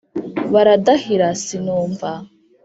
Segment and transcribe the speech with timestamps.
[0.53, 2.09] baradahira sinumva